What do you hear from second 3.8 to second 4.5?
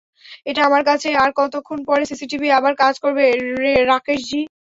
রাকেশজি?